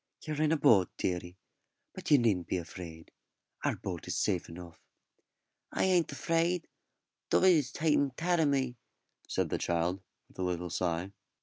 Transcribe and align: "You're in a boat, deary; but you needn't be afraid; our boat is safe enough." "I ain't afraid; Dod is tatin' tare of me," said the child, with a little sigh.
"You're 0.23 0.41
in 0.41 0.51
a 0.51 0.57
boat, 0.57 0.89
deary; 0.97 1.37
but 1.93 2.09
you 2.09 2.17
needn't 2.17 2.47
be 2.47 2.57
afraid; 2.57 3.11
our 3.63 3.75
boat 3.75 4.07
is 4.07 4.17
safe 4.17 4.49
enough." 4.49 4.79
"I 5.71 5.83
ain't 5.83 6.11
afraid; 6.11 6.67
Dod 7.29 7.43
is 7.43 7.71
tatin' 7.71 8.09
tare 8.17 8.41
of 8.41 8.47
me," 8.47 8.77
said 9.27 9.49
the 9.51 9.59
child, 9.59 10.01
with 10.27 10.39
a 10.39 10.43
little 10.43 10.71
sigh. 10.71 11.11